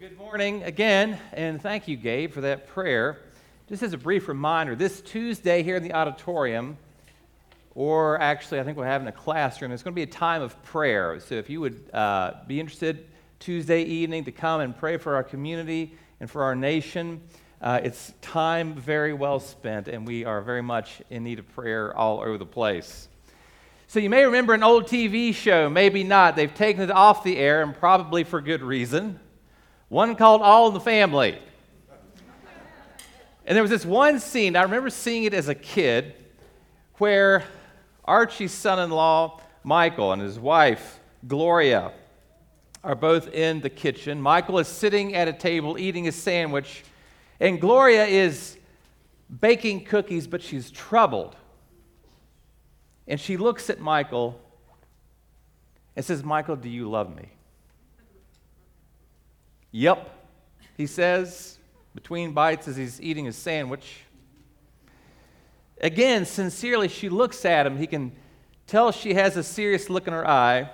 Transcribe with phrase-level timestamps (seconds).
[0.00, 3.18] Good morning again, and thank you, Gabe, for that prayer.
[3.68, 6.78] Just as a brief reminder, this Tuesday here in the auditorium,
[7.74, 10.60] or actually, I think we're having a classroom, it's going to be a time of
[10.62, 11.20] prayer.
[11.20, 13.08] So if you would uh, be interested
[13.40, 17.20] Tuesday evening to come and pray for our community and for our nation,
[17.60, 21.94] uh, it's time very well spent, and we are very much in need of prayer
[21.94, 23.06] all over the place.
[23.86, 26.36] So you may remember an old TV show, maybe not.
[26.36, 29.20] They've taken it off the air, and probably for good reason
[29.90, 31.36] one called All in the Family.
[33.44, 36.14] And there was this one scene, I remember seeing it as a kid,
[36.98, 37.42] where
[38.04, 41.92] Archie's son in law, Michael, and his wife, Gloria,
[42.84, 44.22] are both in the kitchen.
[44.22, 46.84] Michael is sitting at a table eating a sandwich,
[47.40, 48.56] and Gloria is
[49.40, 51.34] baking cookies, but she's troubled.
[53.08, 54.40] And she looks at Michael
[55.96, 57.30] and says, Michael, do you love me?
[59.72, 60.10] Yep,
[60.76, 61.58] he says
[61.94, 64.04] between bites as he's eating his sandwich.
[65.80, 67.78] Again, sincerely, she looks at him.
[67.78, 68.12] He can
[68.66, 70.70] tell she has a serious look in her eye.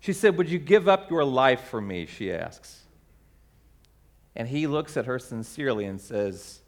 [0.00, 2.06] She said, Would you give up your life for me?
[2.06, 2.82] She asks.
[4.36, 6.60] And he looks at her sincerely and says,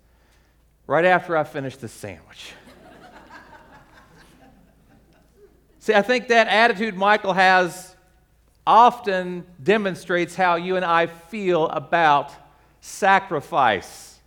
[0.87, 2.53] Right after I finish the sandwich.
[5.79, 7.90] See, I think that attitude Michael has
[8.67, 12.33] often demonstrates how you and I feel about
[12.81, 14.19] sacrifice.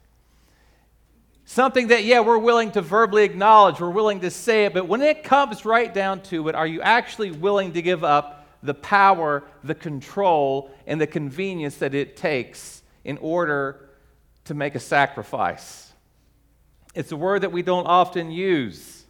[1.45, 5.01] Something that, yeah, we're willing to verbally acknowledge, we're willing to say it, but when
[5.01, 9.43] it comes right down to it, are you actually willing to give up the power,
[9.63, 13.89] the control, and the convenience that it takes in order
[14.45, 15.91] to make a sacrifice?
[16.95, 19.03] It's a word that we don't often use.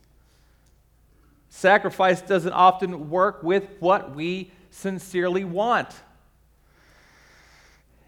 [1.50, 5.90] Sacrifice doesn't often work with what we sincerely want.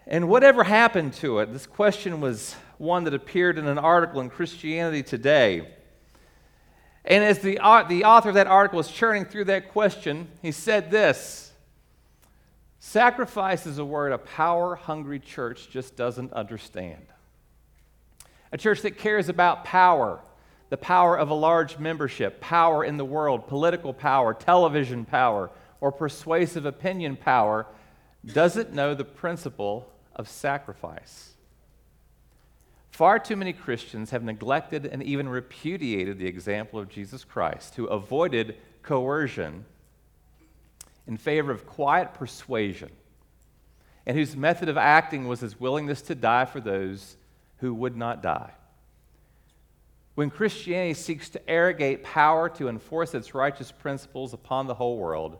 [0.08, 1.52] And whatever happened to it?
[1.52, 5.68] This question was one that appeared in an article in Christianity Today.
[7.06, 10.90] And as the, the author of that article was churning through that question, he said
[10.90, 11.52] this
[12.80, 17.06] Sacrifice is a word a power hungry church just doesn't understand.
[18.52, 20.20] A church that cares about power,
[20.70, 25.52] the power of a large membership, power in the world, political power, television power,
[25.86, 27.68] or persuasive opinion power
[28.26, 31.36] doesn't know the principle of sacrifice.
[32.90, 37.86] Far too many Christians have neglected and even repudiated the example of Jesus Christ, who
[37.86, 39.64] avoided coercion
[41.06, 42.90] in favor of quiet persuasion,
[44.08, 47.16] and whose method of acting was his willingness to die for those
[47.58, 48.54] who would not die.
[50.16, 55.38] When Christianity seeks to arrogate power to enforce its righteous principles upon the whole world,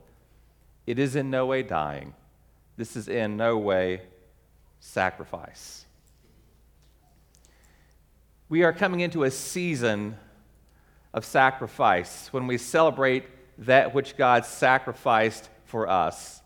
[0.86, 2.14] it is in no way dying.
[2.78, 4.02] This is in no way
[4.80, 5.86] sacrifice.
[8.50, 10.18] We are coming into a season
[11.14, 13.26] of sacrifice when we celebrate
[13.60, 16.42] that which God sacrificed for us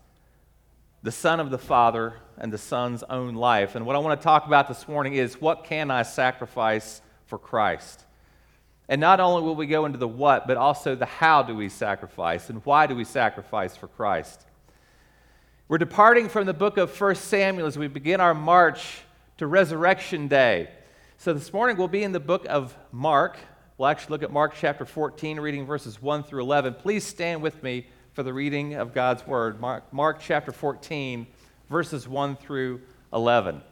[1.02, 3.74] the Son of the Father and the Son's own life.
[3.74, 7.38] And what I want to talk about this morning is what can I sacrifice for
[7.38, 8.04] Christ?
[8.90, 11.68] And not only will we go into the what, but also the how do we
[11.68, 14.44] sacrifice and why do we sacrifice for Christ.
[15.68, 19.02] We're departing from the book of 1 Samuel as we begin our march
[19.38, 20.70] to Resurrection Day.
[21.18, 23.38] So this morning we'll be in the book of Mark.
[23.78, 26.74] We'll actually look at Mark chapter 14, reading verses 1 through 11.
[26.74, 29.60] Please stand with me for the reading of God's word.
[29.60, 31.28] Mark, Mark chapter 14,
[31.68, 32.80] verses 1 through
[33.12, 33.62] 11.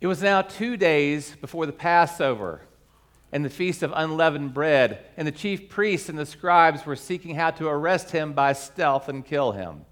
[0.00, 2.62] It was now two days before the Passover
[3.32, 7.34] and the feast of unleavened bread, and the chief priests and the scribes were seeking
[7.34, 9.84] how to arrest him by stealth and kill him.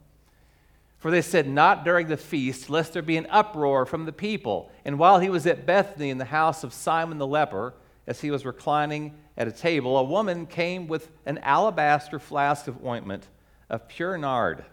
[0.99, 4.71] For they said, Not during the feast, lest there be an uproar from the people.
[4.85, 7.75] And while he was at Bethany in the house of Simon the leper,
[8.07, 12.85] as he was reclining at a table, a woman came with an alabaster flask of
[12.85, 13.27] ointment
[13.69, 14.65] of pure nard,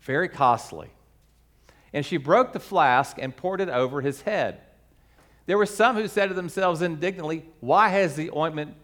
[0.00, 0.90] very costly
[1.96, 4.60] and she broke the flask and poured it over his head.
[5.46, 8.74] There were some who said to themselves indignantly, Why has the ointment,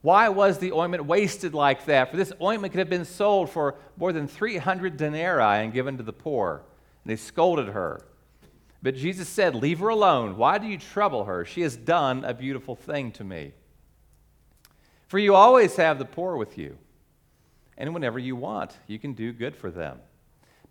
[0.00, 2.10] why was the ointment wasted like that?
[2.10, 6.02] For this ointment could have been sold for more than 300 denarii and given to
[6.02, 6.62] the poor.
[7.04, 8.00] And they scolded her.
[8.82, 10.38] But Jesus said, Leave her alone.
[10.38, 11.44] Why do you trouble her?
[11.44, 13.52] She has done a beautiful thing to me.
[15.08, 16.78] For you always have the poor with you,
[17.76, 20.00] and whenever you want, you can do good for them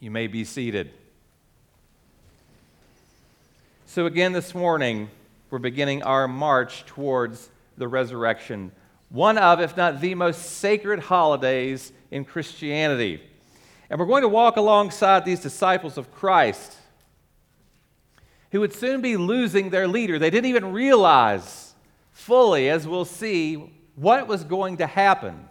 [0.00, 0.92] You may be seated.
[3.86, 5.10] So, again, this morning,
[5.50, 8.70] we're beginning our march towards the resurrection,
[9.08, 13.20] one of, if not the most sacred holidays in Christianity.
[13.90, 16.76] And we're going to walk alongside these disciples of Christ
[18.52, 20.16] who would soon be losing their leader.
[20.20, 21.74] They didn't even realize
[22.12, 25.48] fully, as we'll see, what was going to happen.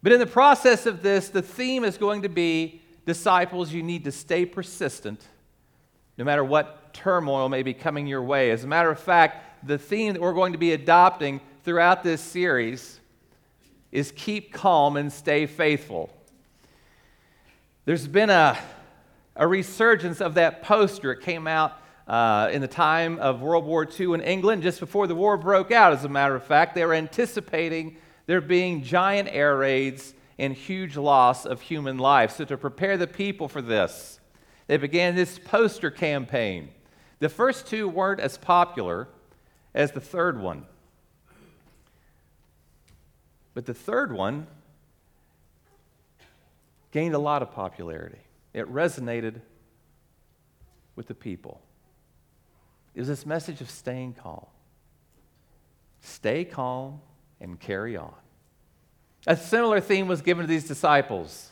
[0.00, 4.04] But in the process of this, the theme is going to be disciples, you need
[4.04, 5.22] to stay persistent
[6.18, 8.50] no matter what turmoil may be coming your way.
[8.50, 12.20] As a matter of fact, the theme that we're going to be adopting throughout this
[12.20, 13.00] series
[13.92, 16.10] is keep calm and stay faithful.
[17.84, 18.58] There's been a,
[19.36, 21.12] a resurgence of that poster.
[21.12, 21.74] It came out
[22.08, 25.70] uh, in the time of World War II in England, just before the war broke
[25.70, 26.74] out, as a matter of fact.
[26.74, 32.32] They were anticipating there being giant air raids and huge loss of human life.
[32.32, 34.20] So, to prepare the people for this,
[34.66, 36.70] they began this poster campaign.
[37.18, 39.08] The first two weren't as popular
[39.74, 40.66] as the third one.
[43.54, 44.46] But the third one
[46.90, 48.18] gained a lot of popularity.
[48.52, 49.40] It resonated
[50.94, 51.62] with the people.
[52.94, 54.46] It was this message of staying calm.
[56.00, 57.00] Stay calm
[57.40, 58.14] and carry on.
[59.26, 61.50] A similar theme was given to these disciples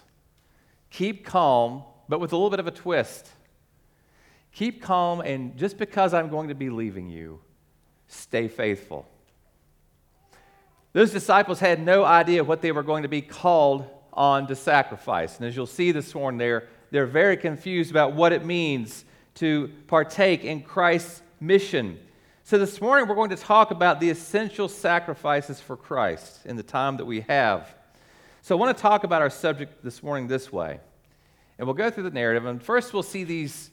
[0.90, 3.28] keep calm, but with a little bit of a twist.
[4.52, 7.40] Keep calm, and just because I'm going to be leaving you,
[8.06, 9.04] stay faithful.
[10.92, 15.38] Those disciples had no idea what they were going to be called on to sacrifice.
[15.38, 19.04] And as you'll see this morning, they're, they're very confused about what it means
[19.34, 21.98] to partake in Christ's mission.
[22.46, 26.62] So, this morning we're going to talk about the essential sacrifices for Christ in the
[26.62, 27.74] time that we have.
[28.42, 30.78] So, I want to talk about our subject this morning this way.
[31.56, 32.44] And we'll go through the narrative.
[32.44, 33.70] And first, we'll see these.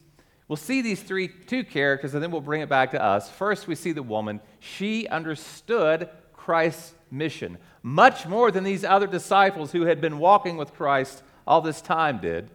[0.48, 3.30] We'll see these three, two characters, and then we'll bring it back to us.
[3.30, 4.40] First, we see the woman.
[4.62, 10.74] She understood Christ's mission much more than these other disciples who had been walking with
[10.74, 12.50] Christ all this time did.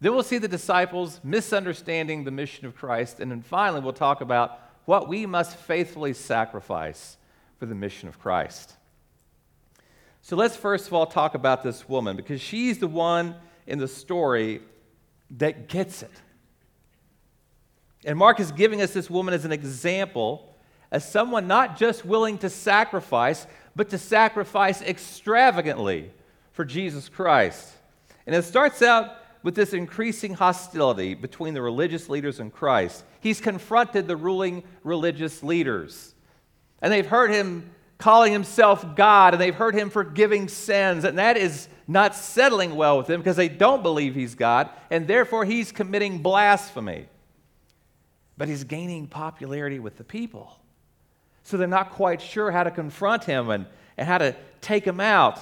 [0.00, 3.18] Then we'll see the disciples misunderstanding the mission of Christ.
[3.18, 7.16] And then finally, we'll talk about what we must faithfully sacrifice
[7.60, 8.72] for the mission of Christ.
[10.20, 13.36] So let's first of all talk about this woman because she's the one
[13.68, 14.60] in the story
[15.38, 16.10] that gets it.
[18.04, 20.56] And Mark is giving us this woman as an example,
[20.90, 23.46] as someone not just willing to sacrifice,
[23.76, 26.10] but to sacrifice extravagantly
[26.50, 27.70] for Jesus Christ.
[28.26, 33.04] And it starts out with this increasing hostility between the religious leaders and Christ.
[33.20, 36.14] He's confronted the ruling religious leaders,
[36.82, 41.36] and they've heard him calling himself God, and they've heard him forgiving sins, and that
[41.36, 45.70] is not settling well with them because they don't believe he's God, and therefore he's
[45.70, 47.06] committing blasphemy.
[48.38, 50.56] But he's gaining popularity with the people.
[51.42, 53.66] So they're not quite sure how to confront him and,
[53.98, 55.40] and how to take him out.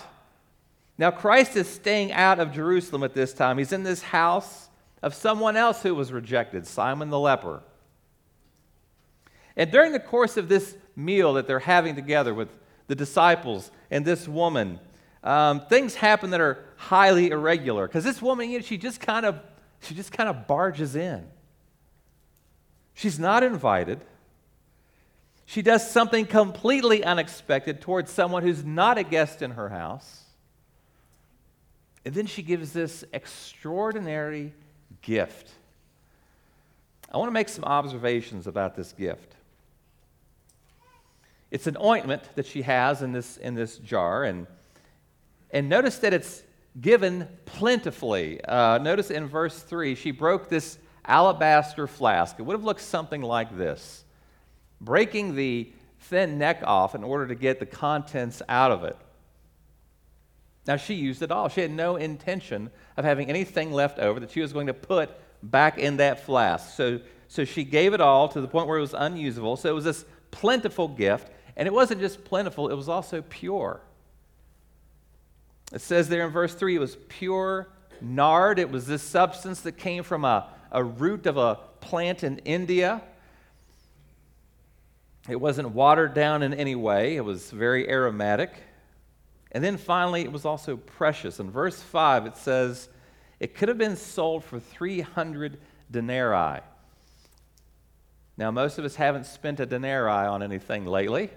[0.98, 3.56] Now, Christ is staying out of Jerusalem at this time.
[3.56, 4.68] He's in this house
[5.00, 7.62] of someone else who was rejected, Simon the leper.
[9.56, 12.48] And during the course of this meal that they're having together with
[12.88, 14.80] the disciples and this woman,
[15.22, 17.86] um, things happen that are highly irregular.
[17.86, 19.40] Because this woman, you know, she just kind of
[19.80, 21.24] she just kind of barges in.
[22.94, 24.00] She's not invited.
[25.46, 30.24] She does something completely unexpected towards someone who's not a guest in her house.
[32.04, 34.52] And then she gives this extraordinary
[35.02, 35.50] gift.
[37.12, 39.34] I want to make some observations about this gift.
[41.50, 44.46] It's an ointment that she has in this, in this jar, and,
[45.50, 46.42] and notice that it's
[46.78, 48.44] given plentifully.
[48.44, 52.38] Uh, notice in verse 3, she broke this alabaster flask.
[52.38, 54.04] It would have looked something like this
[54.80, 58.96] breaking the thin neck off in order to get the contents out of it.
[60.68, 61.48] Now, she used it all.
[61.48, 65.08] She had no intention of having anything left over that she was going to put
[65.42, 66.76] back in that flask.
[66.76, 69.56] So, so she gave it all to the point where it was unusable.
[69.56, 71.30] So it was this plentiful gift.
[71.56, 73.80] And it wasn't just plentiful, it was also pure.
[75.72, 77.68] It says there in verse 3 it was pure
[78.02, 78.58] nard.
[78.58, 83.00] It was this substance that came from a, a root of a plant in India.
[85.30, 88.52] It wasn't watered down in any way, it was very aromatic.
[89.52, 91.40] And then finally, it was also precious.
[91.40, 92.88] In verse 5, it says,
[93.40, 95.58] it could have been sold for 300
[95.90, 96.60] denarii.
[98.36, 101.30] Now, most of us haven't spent a denarii on anything lately.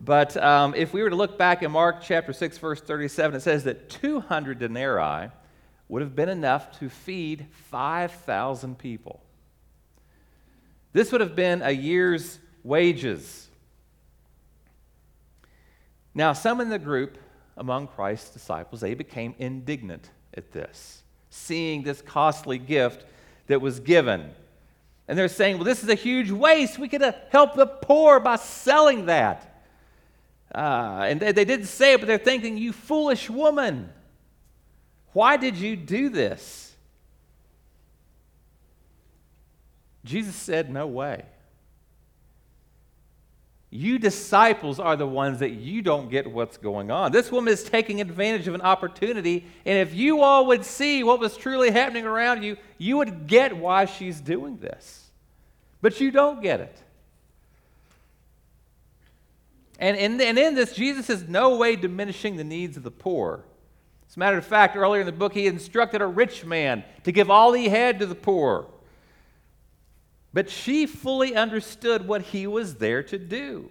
[0.00, 3.40] But um, if we were to look back in Mark chapter 6, verse 37, it
[3.40, 5.30] says that 200 denarii
[5.88, 9.22] would have been enough to feed 5,000 people.
[10.92, 13.48] This would have been a year's wages.
[16.14, 17.18] Now, some in the group
[17.56, 23.04] among Christ's disciples, they became indignant at this, seeing this costly gift
[23.46, 24.30] that was given.
[25.06, 26.78] And they're saying, well, this is a huge waste.
[26.78, 29.62] We could helped the poor by selling that.
[30.54, 33.90] Uh, and they, they didn't say it, but they're thinking, you foolish woman.
[35.12, 36.72] Why did you do this?
[40.04, 41.24] Jesus said, No way.
[43.76, 47.10] You disciples are the ones that you don't get what's going on.
[47.10, 51.18] This woman is taking advantage of an opportunity, and if you all would see what
[51.18, 55.10] was truly happening around you, you would get why she's doing this.
[55.82, 56.78] But you don't get it.
[59.80, 63.44] And in, and in this, Jesus is no way diminishing the needs of the poor.
[64.08, 67.10] As a matter of fact, earlier in the book, he instructed a rich man to
[67.10, 68.68] give all he had to the poor.
[70.34, 73.70] But she fully understood what he was there to do.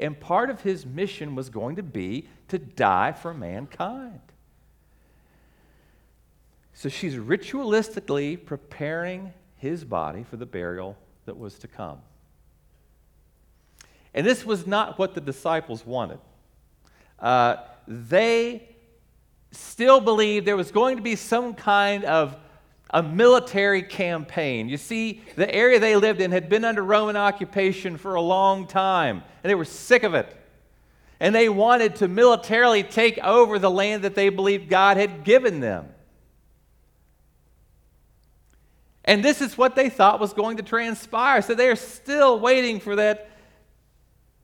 [0.00, 4.20] And part of his mission was going to be to die for mankind.
[6.74, 11.98] So she's ritualistically preparing his body for the burial that was to come.
[14.12, 16.18] And this was not what the disciples wanted.
[17.20, 18.68] Uh, they
[19.52, 22.36] still believed there was going to be some kind of
[22.92, 24.68] a military campaign.
[24.68, 28.66] You see, the area they lived in had been under Roman occupation for a long
[28.66, 30.36] time, and they were sick of it.
[31.18, 35.60] And they wanted to militarily take over the land that they believed God had given
[35.60, 35.88] them.
[39.04, 41.42] And this is what they thought was going to transpire.
[41.42, 43.30] So they are still waiting for that,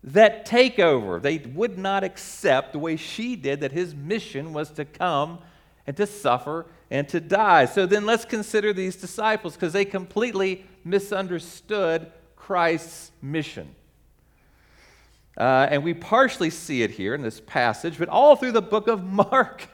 [0.04, 1.20] that takeover.
[1.20, 5.40] They would not accept the way she did that his mission was to come
[5.88, 7.64] and to suffer and to die.
[7.64, 13.74] So then let's consider these disciples because they completely misunderstood Christ's mission.
[15.34, 18.86] Uh, and we partially see it here in this passage, but all through the book
[18.86, 19.02] of
[19.32, 19.66] Mark,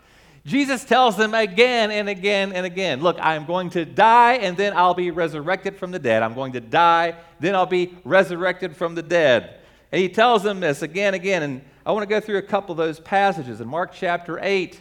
[0.47, 4.73] Jesus tells them again and again and again Look, I'm going to die and then
[4.76, 6.23] I'll be resurrected from the dead.
[6.23, 9.59] I'm going to die, then I'll be resurrected from the dead.
[9.90, 11.42] And he tells them this again and again.
[11.42, 13.61] And I want to go through a couple of those passages.
[13.61, 14.80] In Mark chapter 8,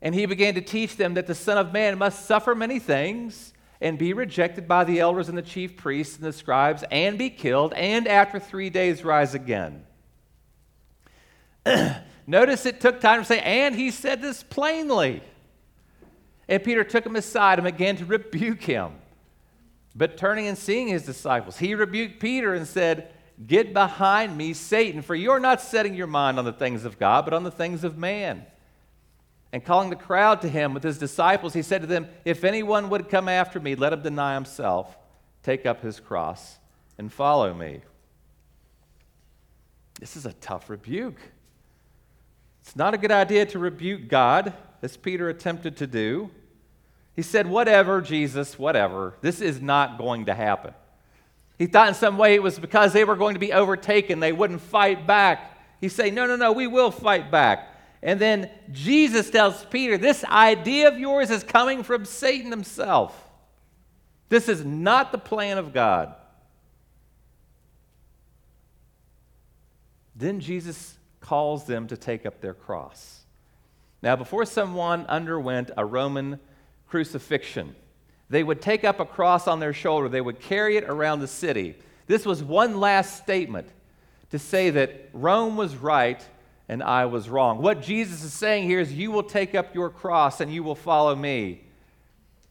[0.00, 3.52] and he began to teach them that the Son of Man must suffer many things
[3.80, 7.30] and be rejected by the elders and the chief priests and the scribes and be
[7.30, 9.84] killed and after three days rise again.
[12.26, 15.22] Notice it took time to say, and he said this plainly.
[16.48, 18.92] And Peter took him aside and began to rebuke him.
[19.94, 23.12] But turning and seeing his disciples, he rebuked Peter and said,
[23.46, 27.24] Get behind me, Satan, for you're not setting your mind on the things of God,
[27.24, 28.44] but on the things of man.
[29.52, 32.90] And calling the crowd to him with his disciples, he said to them, If anyone
[32.90, 34.96] would come after me, let him deny himself,
[35.42, 36.58] take up his cross,
[36.98, 37.80] and follow me.
[39.98, 41.18] This is a tough rebuke.
[42.62, 44.52] It's not a good idea to rebuke God,
[44.82, 46.30] as Peter attempted to do.
[47.16, 49.14] He said, Whatever, Jesus, whatever.
[49.22, 50.74] This is not going to happen.
[51.58, 54.32] He thought in some way it was because they were going to be overtaken, they
[54.32, 55.58] wouldn't fight back.
[55.80, 57.74] He said, No, no, no, we will fight back.
[58.02, 63.28] And then Jesus tells Peter, This idea of yours is coming from Satan himself.
[64.28, 66.14] This is not the plan of God.
[70.14, 73.22] Then Jesus calls them to take up their cross.
[74.02, 76.38] Now, before someone underwent a Roman
[76.88, 77.74] crucifixion,
[78.30, 81.26] they would take up a cross on their shoulder, they would carry it around the
[81.26, 81.76] city.
[82.06, 83.68] This was one last statement
[84.30, 86.24] to say that Rome was right
[86.68, 87.62] and I was wrong.
[87.62, 90.74] What Jesus is saying here is, You will take up your cross and you will
[90.74, 91.62] follow me.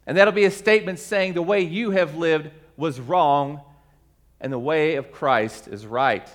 [0.05, 3.61] And that'll be a statement saying the way you have lived was wrong
[4.39, 6.27] and the way of Christ is right.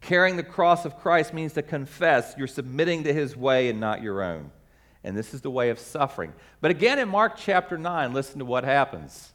[0.00, 4.02] Carrying the cross of Christ means to confess you're submitting to his way and not
[4.02, 4.50] your own.
[5.04, 6.32] And this is the way of suffering.
[6.60, 9.32] But again, in Mark chapter 9, listen to what happens.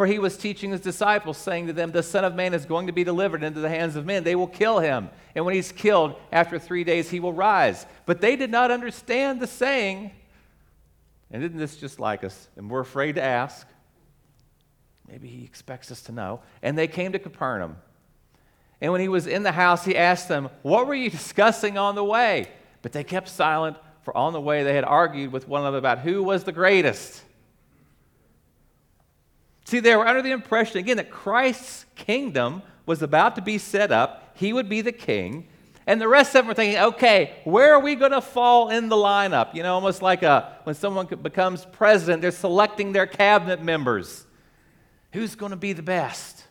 [0.00, 2.86] For he was teaching his disciples, saying to them, The Son of Man is going
[2.86, 4.24] to be delivered into the hands of men.
[4.24, 5.10] They will kill him.
[5.34, 7.84] And when he's killed, after three days, he will rise.
[8.06, 10.12] But they did not understand the saying.
[11.30, 12.48] And isn't this just like us?
[12.56, 13.66] And we're afraid to ask.
[15.06, 16.40] Maybe he expects us to know.
[16.62, 17.76] And they came to Capernaum.
[18.80, 21.94] And when he was in the house, he asked them, What were you discussing on
[21.94, 22.48] the way?
[22.80, 25.98] But they kept silent, for on the way they had argued with one another about
[25.98, 27.22] who was the greatest.
[29.70, 33.92] See, they were under the impression, again, that Christ's kingdom was about to be set
[33.92, 34.32] up.
[34.34, 35.46] He would be the king.
[35.86, 38.88] And the rest of them were thinking, okay, where are we going to fall in
[38.88, 39.54] the lineup?
[39.54, 44.26] You know, almost like a, when someone becomes president, they're selecting their cabinet members.
[45.12, 46.42] Who's going to be the best?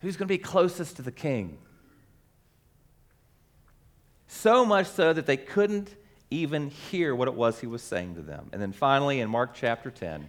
[0.00, 1.56] Who's going to be closest to the king?
[4.26, 5.94] So much so that they couldn't
[6.30, 8.50] even hear what it was he was saying to them.
[8.52, 10.28] And then finally, in Mark chapter 10,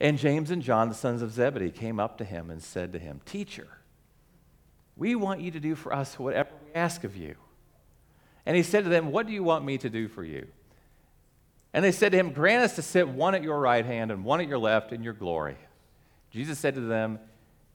[0.00, 2.98] And James and John, the sons of Zebedee, came up to him and said to
[2.98, 3.68] him, Teacher,
[4.96, 7.36] we want you to do for us whatever we ask of you.
[8.46, 10.46] And he said to them, What do you want me to do for you?
[11.72, 14.24] And they said to him, Grant us to sit one at your right hand and
[14.24, 15.56] one at your left in your glory.
[16.30, 17.18] Jesus said to them,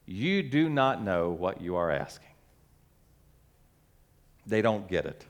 [0.06, 2.28] You do not know what you are asking.
[4.46, 5.26] They don't get it.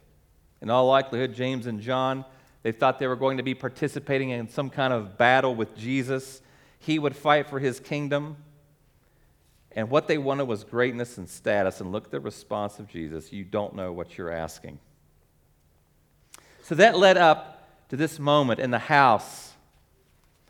[0.61, 2.25] In all likelihood, James and John,
[2.63, 6.41] they thought they were going to be participating in some kind of battle with Jesus.
[6.79, 8.37] He would fight for his kingdom.
[9.71, 11.79] And what they wanted was greatness and status.
[11.81, 14.79] And look at the response of Jesus you don't know what you're asking.
[16.63, 19.49] So that led up to this moment in the house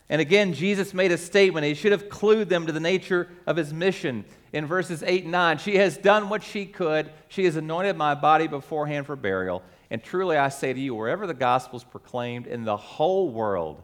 [0.09, 1.67] and again, Jesus made a statement.
[1.67, 5.31] He should have clued them to the nature of his mission in verses 8 and
[5.31, 5.59] 9.
[5.59, 7.11] She has done what she could.
[7.27, 9.61] She has anointed my body beforehand for burial.
[9.91, 13.83] And truly I say to you, wherever the gospel is proclaimed in the whole world,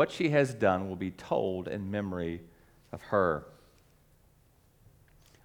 [0.00, 2.40] what she has done will be told in memory
[2.90, 3.44] of her.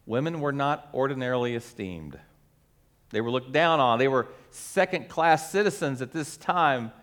[0.06, 2.18] Women were not ordinarily esteemed,
[3.10, 4.00] they were looked down on.
[4.00, 6.94] They were second class citizens at this time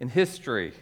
[0.00, 0.72] in history.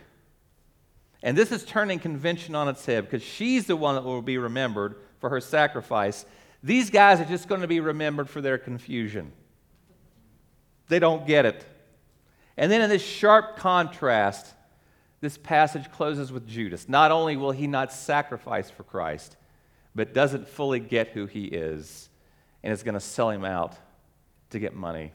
[1.23, 4.39] And this is turning convention on its head because she's the one that will be
[4.39, 6.25] remembered for her sacrifice.
[6.63, 9.33] These guys are just going to be remembered for their confusion.
[10.89, 11.63] They don't get it.
[12.57, 14.55] And then in this sharp contrast,
[15.21, 16.89] this passage closes with Judas.
[16.89, 19.37] Not only will he not sacrifice for Christ,
[19.95, 22.09] but doesn't fully get who he is
[22.63, 23.75] and is going to sell him out
[24.51, 25.13] to get money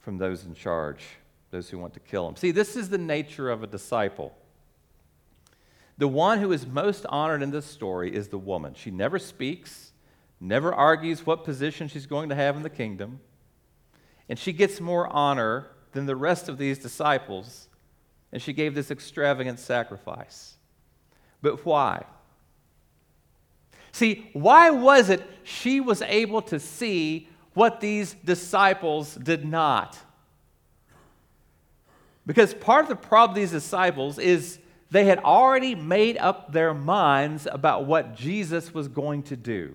[0.00, 1.04] from those in charge,
[1.50, 2.36] those who want to kill him.
[2.36, 4.34] See, this is the nature of a disciple.
[5.98, 8.74] The one who is most honored in this story is the woman.
[8.74, 9.92] She never speaks,
[10.40, 13.20] never argues what position she's going to have in the kingdom,
[14.28, 17.68] and she gets more honor than the rest of these disciples,
[18.32, 20.54] and she gave this extravagant sacrifice.
[21.42, 22.04] But why?
[23.92, 29.98] See, why was it she was able to see what these disciples did not?
[32.24, 34.58] Because part of the problem these disciples is
[34.90, 39.74] they had already made up their minds about what Jesus was going to do.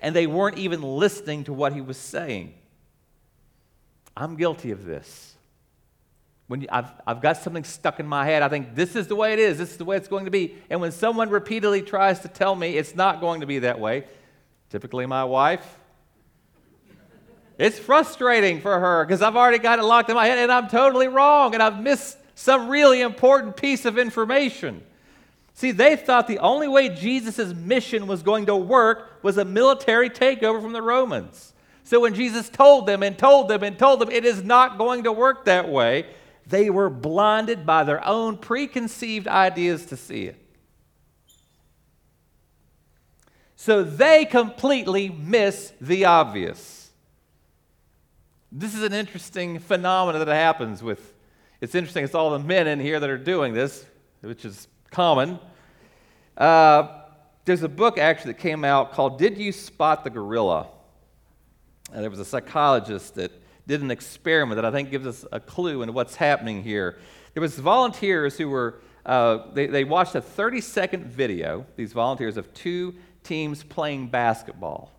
[0.00, 2.54] And they weren't even listening to what he was saying.
[4.16, 5.34] I'm guilty of this.
[6.46, 9.32] When I've, I've got something stuck in my head, I think this is the way
[9.32, 10.56] it is, this is the way it's going to be.
[10.68, 14.04] And when someone repeatedly tries to tell me it's not going to be that way,
[14.68, 15.78] typically my wife,
[17.56, 20.66] it's frustrating for her because I've already got it locked in my head and I'm
[20.66, 24.82] totally wrong and I've missed some really important piece of information.
[25.52, 30.08] See, they thought the only way Jesus' mission was going to work was a military
[30.08, 31.52] takeover from the Romans.
[31.90, 35.02] So when Jesus told them and told them and told them it is not going
[35.02, 36.06] to work that way,
[36.46, 40.40] they were blinded by their own preconceived ideas to see it.
[43.56, 46.92] So they completely miss the obvious.
[48.52, 51.12] This is an interesting phenomenon that happens with,
[51.60, 53.84] it's interesting, it's all the men in here that are doing this,
[54.20, 55.40] which is common.
[56.36, 57.00] Uh,
[57.46, 60.68] there's a book actually that came out called Did You Spot the Gorilla?
[61.92, 63.32] And there was a psychologist that
[63.66, 66.98] did an experiment that I think gives us a clue into what's happening here.
[67.34, 72.52] There was volunteers who were, uh, they, they watched a 30-second video, these volunteers, of
[72.54, 74.92] two teams playing basketball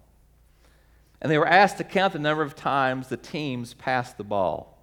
[1.22, 4.78] and they were asked to count the number of times the teams passed the ball.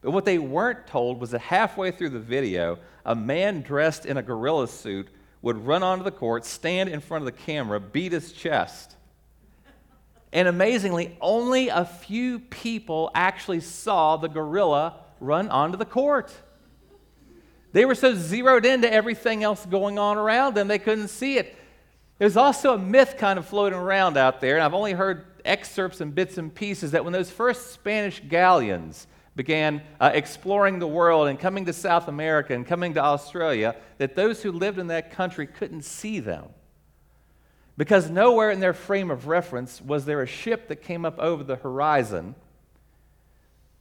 [0.00, 4.16] But what they weren't told was that halfway through the video, a man dressed in
[4.16, 5.08] a gorilla suit
[5.42, 8.95] would run onto the court, stand in front of the camera, beat his chest.
[10.36, 16.30] And amazingly, only a few people actually saw the gorilla run onto the court.
[17.72, 21.56] They were so zeroed into everything else going on around them, they couldn't see it.
[22.18, 26.02] There's also a myth kind of floating around out there, and I've only heard excerpts
[26.02, 31.28] and bits and pieces that when those first Spanish galleons began uh, exploring the world
[31.28, 35.12] and coming to South America and coming to Australia, that those who lived in that
[35.12, 36.50] country couldn't see them.
[37.76, 41.44] Because nowhere in their frame of reference was there a ship that came up over
[41.44, 42.34] the horizon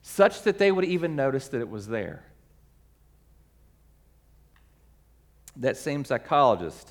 [0.01, 2.23] such that they would even notice that it was there.
[5.55, 6.89] That same psychologist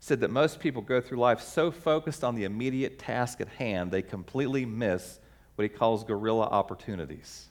[0.00, 3.90] said that most people go through life so focused on the immediate task at hand,
[3.90, 5.18] they completely miss
[5.54, 7.46] what he calls gorilla opportunities.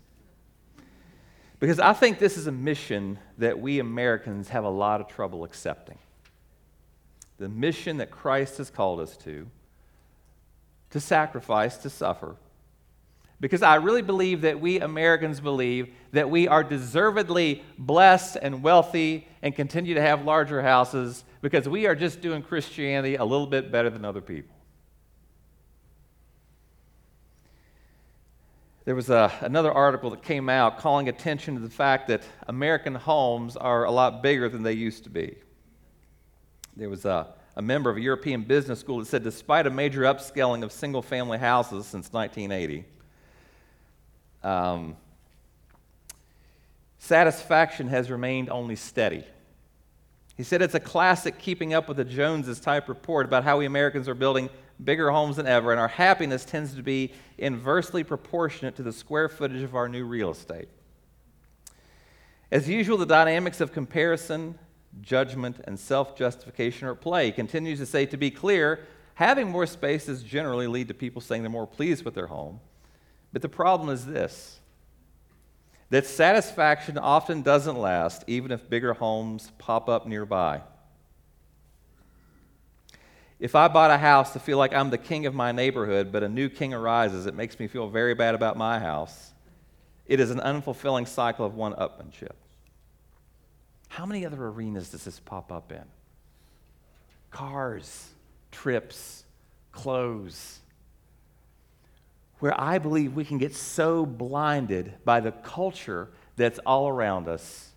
[1.59, 5.45] Because I think this is a mission that we Americans have a lot of trouble
[5.45, 5.97] accepting.
[7.43, 9.45] The mission that Christ has called us to,
[10.91, 12.37] to sacrifice, to suffer,
[13.41, 19.27] because I really believe that we Americans believe that we are deservedly blessed and wealthy
[19.41, 23.73] and continue to have larger houses because we are just doing Christianity a little bit
[23.73, 24.55] better than other people.
[28.85, 32.95] There was a, another article that came out calling attention to the fact that American
[32.95, 35.35] homes are a lot bigger than they used to be.
[36.75, 40.01] There was a, a member of a European business school that said despite a major
[40.01, 42.85] upscaling of single family houses since 1980,
[44.43, 44.97] um,
[46.97, 49.23] satisfaction has remained only steady.
[50.35, 53.65] He said it's a classic keeping up with the Joneses type report about how we
[53.65, 54.49] Americans are building
[54.83, 59.29] bigger homes than ever, and our happiness tends to be inversely proportionate to the square
[59.29, 60.67] footage of our new real estate.
[62.51, 64.57] As usual, the dynamics of comparison,
[65.01, 67.27] judgment, and self justification are at play.
[67.27, 71.43] He continues to say, to be clear, having more spaces generally lead to people saying
[71.43, 72.59] they're more pleased with their home.
[73.31, 74.59] But the problem is this
[75.89, 80.61] that satisfaction often doesn't last, even if bigger homes pop up nearby.
[83.39, 86.23] If I bought a house to feel like I'm the king of my neighborhood, but
[86.23, 89.33] a new king arises, it makes me feel very bad about my house.
[90.05, 92.35] It is an unfulfilling cycle of one upmanship.
[93.93, 95.83] How many other arenas does this pop up in?
[97.29, 98.09] Cars,
[98.49, 99.23] trips,
[99.71, 100.61] clothes,
[102.39, 107.69] where I believe we can get so blinded by the culture that's all around us.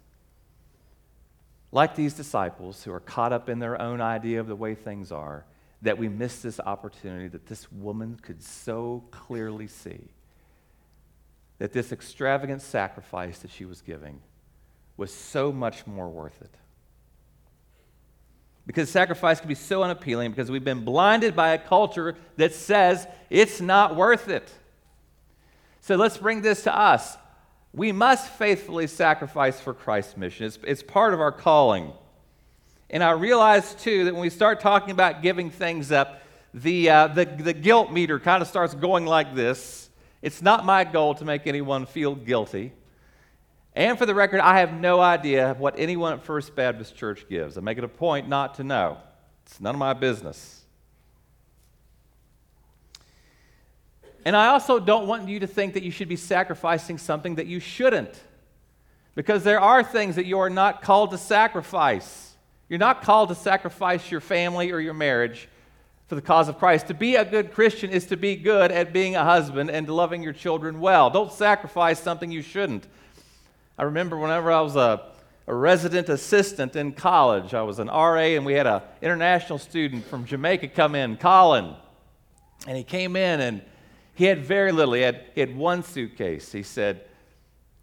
[1.71, 5.13] Like these disciples who are caught up in their own idea of the way things
[5.13, 5.45] are,
[5.83, 10.09] that we miss this opportunity that this woman could so clearly see
[11.59, 14.19] that this extravagant sacrifice that she was giving
[14.97, 16.55] was so much more worth it.
[18.67, 23.07] Because sacrifice can be so unappealing because we've been blinded by a culture that says
[23.31, 24.51] it's not worth it.
[25.83, 27.17] So let's bring this to us.
[27.73, 31.93] We must faithfully sacrifice for Christ's mission, it's, it's part of our calling.
[32.89, 36.23] And I realize, too, that when we start talking about giving things up,
[36.55, 39.91] the, uh, the, the guilt meter kind of starts going like this.
[40.23, 42.73] It's not my goal to make anyone feel guilty.
[43.77, 47.59] And for the record, I have no idea what anyone at First Baptist Church gives.
[47.59, 48.97] I make it a point not to know.
[49.45, 50.63] It's none of my business.
[54.25, 57.47] And I also don't want you to think that you should be sacrificing something that
[57.47, 58.19] you shouldn't.
[59.15, 62.35] Because there are things that you are not called to sacrifice.
[62.71, 65.51] You're not called to sacrifice your family or your marriage
[66.09, 66.87] for the cause of Christ.
[66.87, 70.23] To be a good Christian is to be good at being a husband and loving
[70.23, 71.11] your children well.
[71.11, 72.87] Don't sacrifice something you shouldn't.
[73.79, 75.03] I remember whenever I was a,
[75.47, 80.07] a resident assistant in college, I was an RA, and we had an international student
[80.07, 81.75] from Jamaica come in, Colin.
[82.67, 83.63] And he came in and
[84.15, 84.95] he had very little.
[84.95, 86.51] He had, he had one suitcase.
[86.51, 87.03] He said,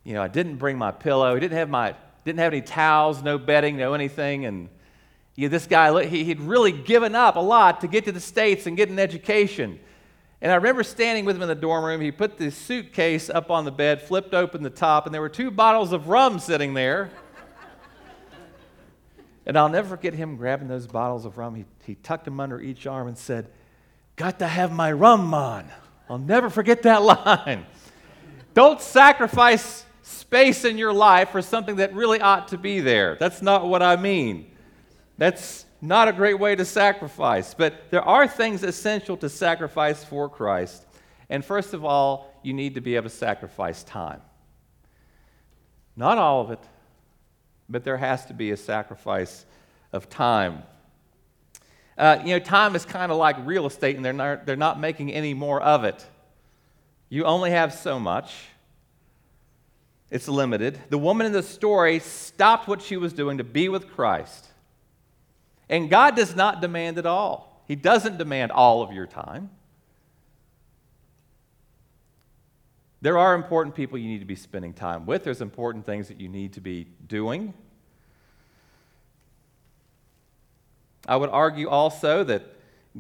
[0.04, 1.36] You know, I didn't bring my pillow.
[1.36, 1.94] He didn't have, my,
[2.26, 4.46] didn't have any towels, no bedding, no anything.
[4.46, 4.70] And
[5.36, 8.20] you know, this guy, he, he'd really given up a lot to get to the
[8.20, 9.80] States and get an education.
[10.44, 12.02] And I remember standing with him in the dorm room.
[12.02, 15.30] He put the suitcase up on the bed, flipped open the top, and there were
[15.30, 17.10] two bottles of rum sitting there.
[19.46, 21.56] and I'll never forget him grabbing those bottles of rum.
[21.56, 23.50] He, he tucked them under each arm and said,
[24.18, 25.72] Got to have my rum on.
[26.10, 27.66] I'll never forget that line.
[28.54, 33.16] Don't sacrifice space in your life for something that really ought to be there.
[33.18, 34.52] That's not what I mean.
[35.18, 40.30] That's not a great way to sacrifice, but there are things essential to sacrifice for
[40.30, 40.86] Christ.
[41.30, 44.22] And first of all, you need to be able to sacrifice time.
[45.98, 46.60] Not all of it,
[47.68, 49.46] but there has to be a sacrifice
[49.92, 50.64] of time.
[51.98, 54.80] Uh, you know, time is kind of like real estate, and they're not, they're not
[54.80, 56.08] making any more of it.
[57.10, 58.34] You only have so much.
[60.10, 60.80] It's limited.
[60.90, 64.48] The woman in the story stopped what she was doing to be with Christ.
[65.70, 67.64] And God does not demand it all.
[67.68, 69.50] He doesn't demand all of your time.
[73.02, 75.24] There are important people you need to be spending time with.
[75.24, 77.54] There's important things that you need to be doing.
[81.08, 82.44] I would argue also that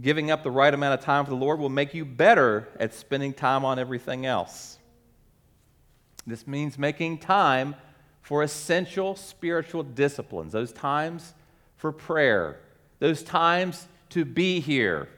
[0.01, 2.93] giving up the right amount of time for the Lord will make you better at
[2.93, 4.77] spending time on everything else.
[6.27, 7.75] This means making time
[8.21, 11.33] for essential spiritual disciplines, those times
[11.83, 12.61] for prayer,
[12.99, 15.09] those times to be here.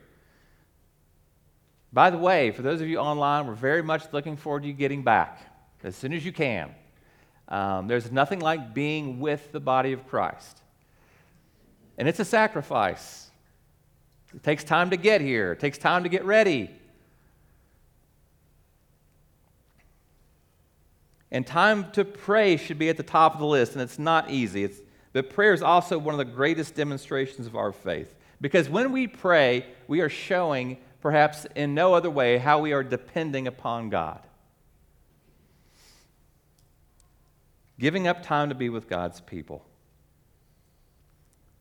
[1.94, 4.74] By the way, for those of you online, we're very much looking forward to you
[4.74, 5.42] getting back
[5.84, 6.74] as soon as you can.
[7.50, 10.64] Um, there's nothing like being with the body of Christ.
[12.00, 13.30] And it's a sacrifice.
[14.34, 16.72] It takes time to get here, it takes time to get ready.
[21.30, 24.32] And time to pray should be at the top of the list, and it's not
[24.32, 24.64] easy.
[24.64, 24.80] It's,
[25.16, 28.14] but prayer is also one of the greatest demonstrations of our faith.
[28.42, 32.84] Because when we pray, we are showing, perhaps in no other way, how we are
[32.84, 34.20] depending upon God.
[37.80, 39.66] Giving up time to be with God's people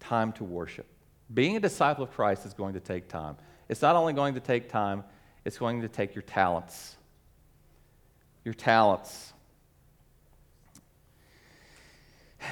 [0.00, 0.86] time to worship.
[1.32, 3.36] Being a disciple of Christ is going to take time.
[3.68, 5.04] It's not only going to take time,
[5.44, 6.96] it's going to take your talents.
[8.44, 9.32] Your talents.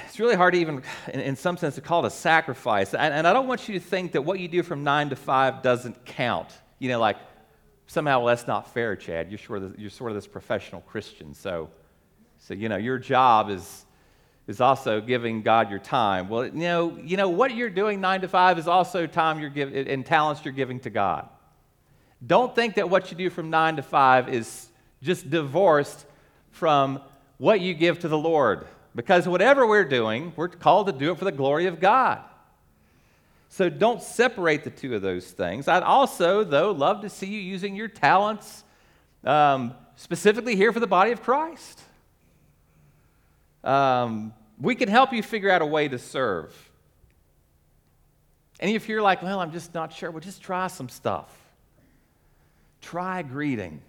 [0.05, 2.93] It's really hard to even, in, in some sense, to call it a sacrifice.
[2.93, 5.15] And, and I don't want you to think that what you do from nine to
[5.15, 6.49] five doesn't count.
[6.79, 7.17] You know, like
[7.87, 9.29] somehow well, that's not fair, Chad.
[9.29, 11.33] You're sort of, you're sort of this professional Christian.
[11.33, 11.69] So,
[12.39, 13.85] so, you know, your job is
[14.47, 16.27] is also giving God your time.
[16.27, 19.49] Well, you know, you know what you're doing 9 to 5 is also time you're
[19.49, 21.29] giving and talents you're giving to God.
[22.25, 24.67] Don't think that what you do from 9 to 5 is
[25.01, 26.05] just divorced
[26.51, 27.01] from
[27.37, 28.67] what you give to the Lord.
[28.95, 32.21] Because whatever we're doing, we're called to do it for the glory of God.
[33.49, 35.67] So don't separate the two of those things.
[35.67, 38.63] I'd also, though, love to see you using your talents
[39.23, 41.81] um, specifically here for the body of Christ.
[43.63, 46.53] Um, we can help you figure out a way to serve.
[48.59, 51.35] And if you're like, well, I'm just not sure, well, just try some stuff.
[52.81, 53.81] Try greeting.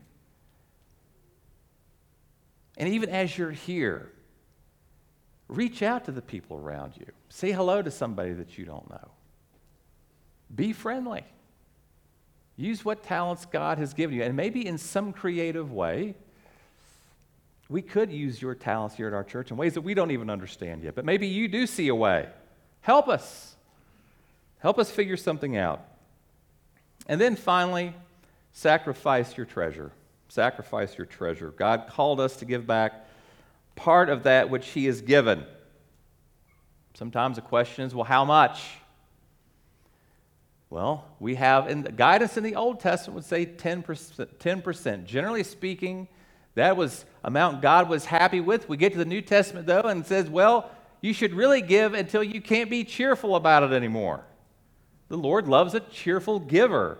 [2.76, 4.10] And even as you're here,
[5.56, 7.06] reach out to the people around you.
[7.28, 9.08] Say hello to somebody that you don't know.
[10.54, 11.24] Be friendly.
[12.56, 14.22] Use what talents God has given you.
[14.22, 16.14] And maybe in some creative way,
[17.68, 20.30] we could use your talents here at our church in ways that we don't even
[20.30, 22.28] understand yet, but maybe you do see a way.
[22.82, 23.56] Help us.
[24.58, 25.82] Help us figure something out.
[27.08, 27.94] And then finally,
[28.52, 29.90] sacrifice your treasure.
[30.28, 31.50] Sacrifice your treasure.
[31.50, 33.03] God called us to give back
[33.76, 35.44] part of that which He has given.
[36.94, 38.62] Sometimes the question is, well, how much?
[40.70, 43.84] Well, we have, in the guidance in the Old Testament would say 10%,
[44.38, 45.04] 10%.
[45.04, 46.08] Generally speaking,
[46.54, 48.68] that was amount God was happy with.
[48.68, 52.22] We get to the New Testament, though, and says, well, you should really give until
[52.22, 54.24] you can't be cheerful about it anymore.
[55.08, 56.98] The Lord loves a cheerful giver.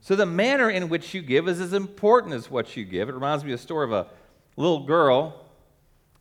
[0.00, 3.08] So the manner in which you give is as important as what you give.
[3.08, 4.08] It reminds me of a story of a
[4.56, 5.43] little girl.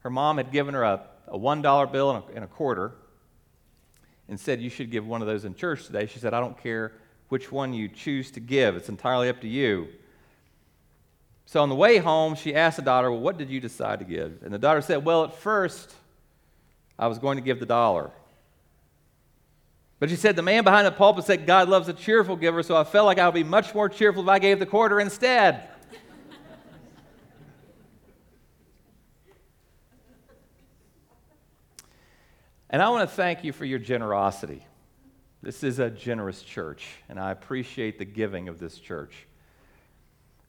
[0.04, 2.92] Her mom had given her a, a $1 bill and a, and a quarter
[4.30, 6.06] and said, You should give one of those in church today.
[6.06, 6.94] She said, I don't care
[7.30, 9.88] which one you choose to give, it's entirely up to you.
[11.46, 14.06] So on the way home, she asked the daughter, Well, what did you decide to
[14.06, 14.44] give?
[14.44, 15.94] And the daughter said, Well, at first,
[16.98, 18.12] I was going to give the dollar.
[20.00, 22.76] But she said, The man behind the pulpit said, God loves a cheerful giver, so
[22.76, 25.70] I felt like I would be much more cheerful if I gave the quarter instead.
[32.74, 34.66] And I want to thank you for your generosity.
[35.44, 39.28] This is a generous church, and I appreciate the giving of this church.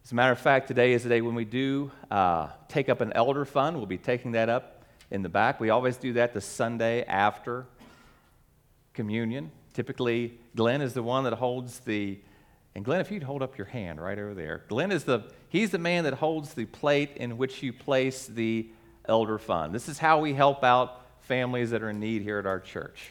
[0.03, 3.03] As a matter of fact, today is the day when we do uh, take up
[3.03, 3.77] an elder fund.
[3.77, 5.61] We'll be taking that up in the back.
[5.61, 7.67] We always do that the Sunday after
[8.95, 9.51] communion.
[9.75, 12.19] Typically, Glenn is the one that holds the,
[12.75, 14.65] and Glenn, if you'd hold up your hand right over there.
[14.69, 18.71] Glenn is the, he's the man that holds the plate in which you place the
[19.05, 19.75] elder fund.
[19.75, 23.11] This is how we help out families that are in need here at our church.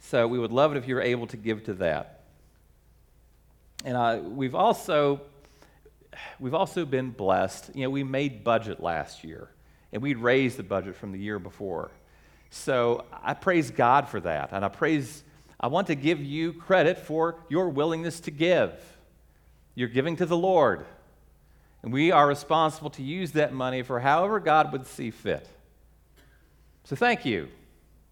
[0.00, 2.20] So we would love it if you were able to give to that.
[3.84, 5.20] And uh, we've also
[6.38, 7.70] we've also been blessed.
[7.74, 9.50] You know, we made budget last year,
[9.92, 11.90] and we raised the budget from the year before.
[12.50, 15.22] So I praise God for that, and I praise
[15.60, 18.72] I want to give you credit for your willingness to give.
[19.74, 20.84] You're giving to the Lord.
[21.82, 25.48] And we are responsible to use that money for however God would see fit.
[26.84, 27.48] So thank you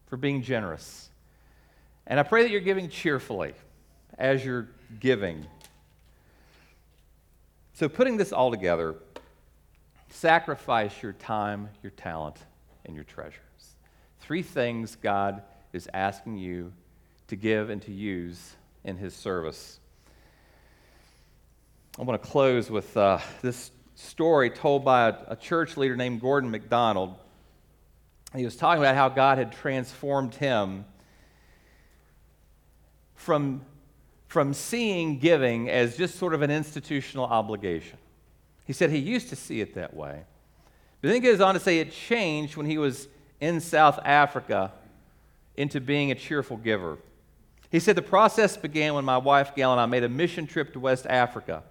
[0.06, 1.10] for being generous.
[2.06, 3.54] And I pray that you're giving cheerfully
[4.18, 4.68] as you're
[5.00, 5.46] giving.
[7.74, 8.94] So, putting this all together,
[10.10, 12.36] sacrifice your time, your talent,
[12.84, 13.40] and your treasures.
[14.20, 16.72] Three things God is asking you
[17.28, 18.54] to give and to use
[18.84, 19.80] in His service.
[21.98, 26.20] I want to close with uh, this story told by a, a church leader named
[26.20, 27.16] Gordon MacDonald.
[28.34, 30.84] He was talking about how God had transformed him
[33.14, 33.62] from,
[34.28, 37.98] from seeing giving as just sort of an institutional obligation.
[38.64, 40.24] He said he used to see it that way.
[41.00, 43.08] But then he goes on to say it changed when he was
[43.40, 44.72] in South Africa
[45.56, 46.98] into being a cheerful giver.
[47.70, 50.72] He said the process began when my wife Gail and I made a mission trip
[50.74, 51.64] to West Africa.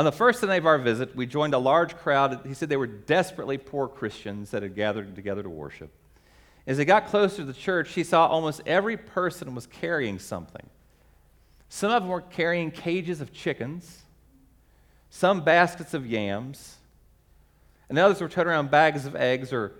[0.00, 2.40] On the first day of our visit, we joined a large crowd.
[2.46, 5.90] He said they were desperately poor Christians that had gathered together to worship.
[6.66, 10.66] As they got closer to the church, he saw almost every person was carrying something.
[11.68, 14.04] Some of them were carrying cages of chickens,
[15.10, 16.76] some baskets of yams,
[17.90, 19.72] and others were toting around bags of eggs or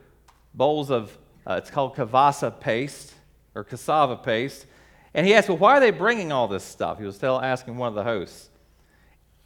[0.53, 3.15] bowls of, uh, it's called kavasa paste
[3.55, 4.67] or cassava paste.
[5.15, 6.99] And he asked, Well, why are they bringing all this stuff?
[6.99, 8.50] He was still asking one of the hosts.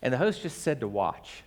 [0.05, 1.43] And the host just said to watch.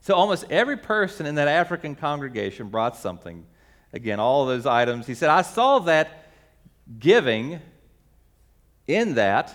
[0.00, 3.44] So almost every person in that African congregation brought something.
[3.92, 5.06] Again, all those items.
[5.06, 6.30] He said, I saw that
[6.98, 7.60] giving
[8.86, 9.54] in that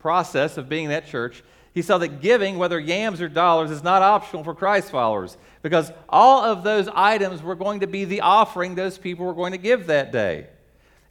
[0.00, 1.44] process of being that church.
[1.72, 5.92] He saw that giving, whether yams or dollars, is not optional for Christ followers because
[6.08, 9.58] all of those items were going to be the offering those people were going to
[9.58, 10.48] give that day.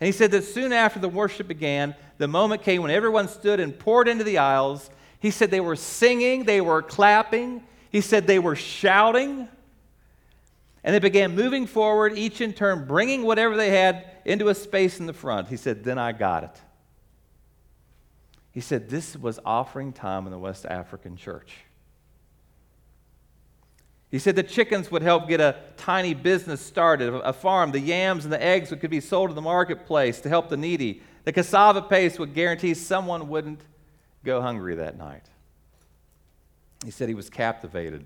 [0.02, 3.60] And he said that soon after the worship began, the moment came when everyone stood
[3.60, 4.90] and poured into the aisles.
[5.20, 9.48] He said they were singing, they were clapping, he said they were shouting.
[10.84, 15.00] And they began moving forward, each in turn bringing whatever they had into a space
[15.00, 15.48] in the front.
[15.48, 16.62] He said, Then I got it.
[18.52, 21.56] He said, This was offering time in the West African church.
[24.12, 27.72] He said the chickens would help get a tiny business started, a farm.
[27.72, 31.02] The yams and the eggs could be sold in the marketplace to help the needy.
[31.26, 33.60] The cassava paste would guarantee someone wouldn't
[34.24, 35.26] go hungry that night.
[36.84, 38.06] He said he was captivated.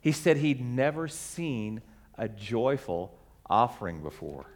[0.00, 1.80] He said he'd never seen
[2.16, 3.18] a joyful
[3.48, 4.46] offering before.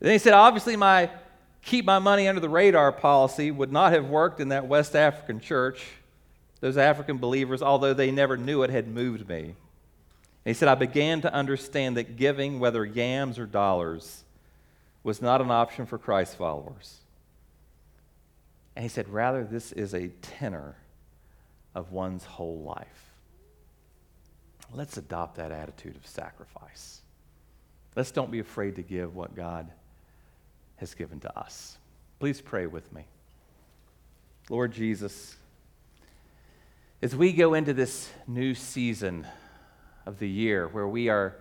[0.00, 1.10] And then he said, obviously, my
[1.62, 5.38] keep my money under the radar policy would not have worked in that West African
[5.38, 5.86] church.
[6.60, 9.40] Those African believers, although they never knew it, had moved me.
[9.44, 9.54] And
[10.44, 14.24] he said, I began to understand that giving, whether yams or dollars,
[15.02, 16.98] was not an option for Christ followers.
[18.76, 20.76] And he said, rather, this is a tenor
[21.74, 23.10] of one's whole life.
[24.72, 27.02] Let's adopt that attitude of sacrifice.
[27.94, 29.70] Let's don't be afraid to give what God
[30.76, 31.76] has given to us.
[32.18, 33.04] Please pray with me.
[34.48, 35.36] Lord Jesus,
[37.02, 39.26] as we go into this new season
[40.06, 41.36] of the year where we are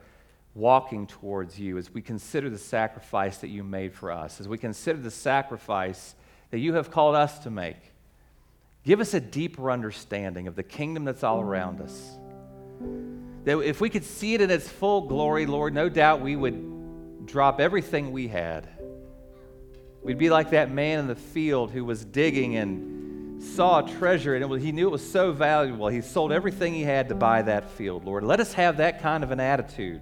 [0.53, 4.57] walking towards you, as we consider the sacrifice that you made for us, as we
[4.57, 6.15] consider the sacrifice
[6.49, 7.77] that you have called us to make,
[8.83, 12.17] give us a deeper understanding of the kingdom that's all around us.
[13.45, 17.25] That if we could see it in its full glory, Lord, no doubt we would
[17.25, 18.67] drop everything we had.
[20.03, 24.35] We'd be like that man in the field who was digging and saw a treasure,
[24.35, 25.87] and was, he knew it was so valuable.
[25.87, 28.23] He sold everything he had to buy that field, Lord.
[28.23, 30.01] Let us have that kind of an attitude.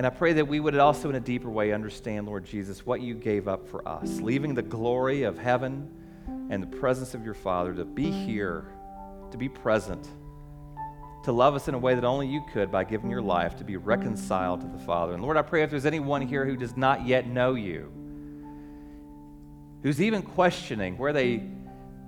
[0.00, 3.02] And I pray that we would also, in a deeper way, understand, Lord Jesus, what
[3.02, 5.90] you gave up for us, leaving the glory of heaven
[6.48, 8.64] and the presence of your Father to be here,
[9.30, 10.08] to be present,
[11.24, 13.62] to love us in a way that only you could by giving your life to
[13.64, 15.12] be reconciled to the Father.
[15.12, 17.92] And Lord, I pray if there's anyone here who does not yet know you,
[19.82, 21.42] who's even questioning where they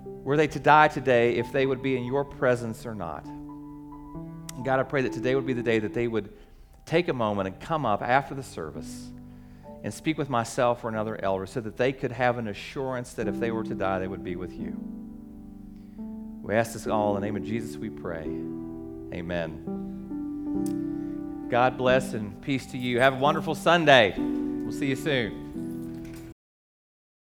[0.03, 3.23] were they to die today if they would be in your presence or not.
[4.63, 6.33] God, I pray that today would be the day that they would
[6.85, 9.09] take a moment and come up after the service
[9.83, 13.27] and speak with myself or another elder so that they could have an assurance that
[13.27, 14.75] if they were to die, they would be with you.
[16.41, 18.23] We ask this all in the name of Jesus, we pray.
[19.13, 19.83] Amen.
[21.49, 22.99] God bless and peace to you.
[22.99, 24.13] Have a wonderful Sunday.
[24.17, 25.42] We'll see you soon.